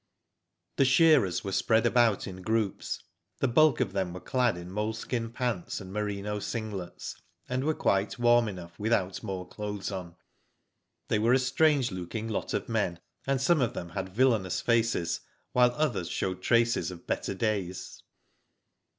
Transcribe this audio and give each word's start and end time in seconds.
The 0.77 0.85
shearers 0.85 1.43
were 1.43 1.51
spread 1.51 1.85
about 1.85 2.25
in 2.25 2.41
groups. 2.41 3.03
The 3.37 3.47
bulk 3.47 3.79
of 3.79 3.93
them 3.93 4.13
were 4.13 4.19
clad 4.19 4.57
in 4.57 4.71
moleskin 4.71 5.31
pants 5.31 5.79
and 5.79 5.93
merino 5.93 6.39
singlets, 6.39 7.13
and 7.47 7.63
were 7.63 7.75
quite 7.75 8.17
warm 8.17 8.47
enough 8.47 8.79
without 8.79 9.21
more 9.21 9.47
clothes 9.47 9.91
on. 9.91 10.15
They 11.09 11.19
were 11.19 11.33
a 11.33 11.37
strange 11.37 11.91
looking 11.91 12.27
lot 12.27 12.55
of 12.55 12.67
men, 12.67 12.99
and 13.27 13.39
some 13.39 13.61
of 13.61 13.75
them 13.75 13.89
had 13.89 14.09
villainous 14.09 14.59
faces, 14.59 15.21
while 15.51 15.69
others 15.75 16.09
showed 16.09 16.41
traces 16.41 16.89
of 16.89 17.05
better 17.05 17.35
days. 17.35 18.01